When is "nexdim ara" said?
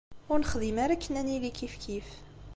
0.39-0.93